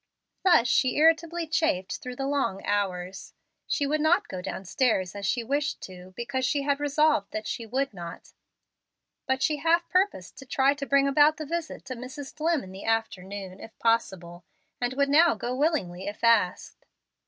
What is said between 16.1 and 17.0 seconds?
asked.